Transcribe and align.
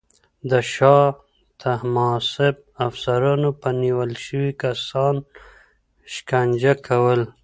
د 0.49 0.51
شاه 0.73 1.05
طهماسب 1.61 2.55
افسرانو 2.87 3.49
به 3.59 3.69
نیول 3.81 4.11
شوي 4.25 4.51
کسان 4.63 5.15
شکنجه 6.13 6.73
کول. 6.87 7.21